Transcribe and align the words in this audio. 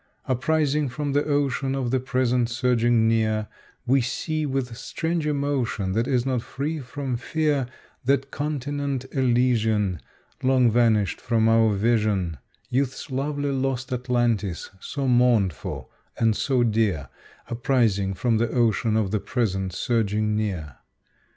Uprising 0.25 0.89
from 0.89 1.11
the 1.13 1.23
ocean 1.25 1.75
of 1.75 1.91
the 1.91 1.99
present 1.99 2.49
surging 2.49 3.07
near, 3.07 3.47
We 3.85 4.01
see, 4.01 4.47
with 4.47 4.75
strange 4.75 5.27
emotion, 5.27 5.91
that 5.91 6.07
is 6.07 6.25
not 6.25 6.41
free 6.41 6.79
from 6.79 7.17
fear, 7.17 7.67
That 8.05 8.31
continent 8.31 9.05
Elysian 9.11 10.01
Long 10.41 10.71
vanished 10.71 11.21
from 11.21 11.47
our 11.47 11.75
vision, 11.75 12.39
Youth's 12.67 13.11
lovely 13.11 13.51
lost 13.51 13.93
Atlantis, 13.93 14.71
so 14.79 15.07
mourned 15.07 15.53
for 15.53 15.87
and 16.17 16.35
so 16.35 16.63
dear, 16.63 17.09
Uprising 17.51 18.15
from 18.15 18.37
the 18.39 18.49
ocean 18.49 18.97
of 18.97 19.11
the 19.11 19.19
present 19.19 19.71
surging 19.71 20.35
near. 20.35 20.77